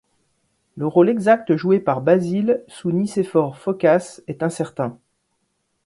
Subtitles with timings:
[0.77, 4.97] Le rôle exact joué par Basile sous Nicéphore Phocas est incertain.